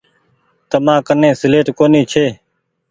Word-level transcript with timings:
تمآ 0.69 0.95
ڪني 1.07 1.29
سيليٽ 1.41 1.67
ڪونيٚ 1.79 2.09
ڇي۔ 2.11 2.25